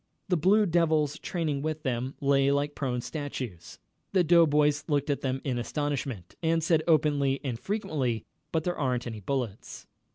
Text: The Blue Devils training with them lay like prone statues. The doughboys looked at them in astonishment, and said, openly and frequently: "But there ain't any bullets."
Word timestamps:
The 0.29 0.35
Blue 0.35 0.65
Devils 0.65 1.19
training 1.19 1.61
with 1.61 1.83
them 1.83 2.15
lay 2.19 2.49
like 2.49 2.73
prone 2.73 3.01
statues. 3.01 3.77
The 4.13 4.23
doughboys 4.23 4.83
looked 4.87 5.11
at 5.11 5.21
them 5.21 5.41
in 5.43 5.59
astonishment, 5.59 6.33
and 6.41 6.63
said, 6.63 6.81
openly 6.87 7.39
and 7.43 7.59
frequently: 7.59 8.25
"But 8.51 8.63
there 8.63 8.79
ain't 8.79 9.05
any 9.05 9.19
bullets." 9.19 9.85